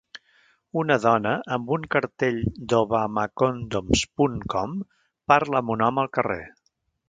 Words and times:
Una 0.83 0.95
dona 1.03 1.33
amb 1.57 1.69
un 1.75 1.85
cartell 1.97 2.41
d'Obamacondoms.com 2.73 4.77
parla 5.35 5.63
amb 5.65 5.77
un 5.79 5.87
home 5.91 6.05
al 6.07 6.11
carrer. 6.21 6.41